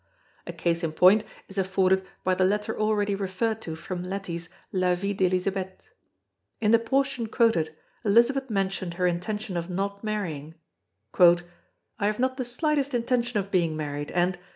[0.47, 4.95] A case in point is afforded by the letter already referred to from Leti's La
[4.95, 5.91] Vie d'Elizabeth.
[6.59, 10.55] In the portion quoted Elizabeth mentioned her intention of not marrying:
[11.13, 11.45] "I
[12.07, 14.39] have not the slightest intention of being married, and